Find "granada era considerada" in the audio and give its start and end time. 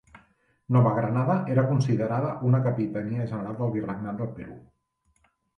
0.99-2.33